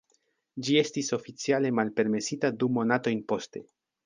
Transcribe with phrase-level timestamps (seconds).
[0.67, 3.65] Ĝi estis oficiale malpermesita du monatojn poste.